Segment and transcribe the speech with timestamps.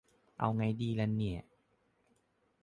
[0.39, 1.41] เอาไงดีละเนี่ย